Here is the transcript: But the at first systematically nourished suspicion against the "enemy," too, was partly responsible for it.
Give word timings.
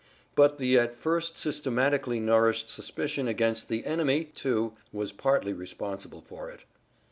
But 0.33 0.57
the 0.57 0.79
at 0.79 0.95
first 0.95 1.37
systematically 1.37 2.19
nourished 2.19 2.71
suspicion 2.71 3.27
against 3.27 3.69
the 3.69 3.85
"enemy," 3.85 4.23
too, 4.23 4.73
was 4.91 5.11
partly 5.11 5.53
responsible 5.53 6.21
for 6.21 6.49
it. 6.49 6.65